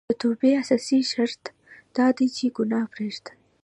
[0.09, 1.43] د توبې اساسي شرط
[1.97, 3.33] دا دی چې ګناه پريږدي